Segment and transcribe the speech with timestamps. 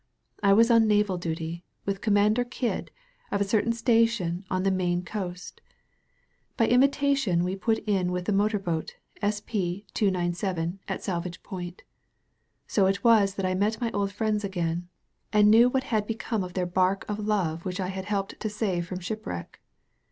[0.41, 2.89] I was on naval duty, with Com mander Kidd,
[3.29, 5.61] of a certain station on the Maine coast.
[6.57, 9.41] By invitation we put in with the motor boat S.
[9.41, 9.85] P.
[9.93, 11.83] 297, at Salvage Pomt.
[12.65, 14.87] So it was that I met my old friends again,
[15.31, 18.39] and knew what had be come of their barque of love which I had helped
[18.39, 19.59] to save from shipwreck.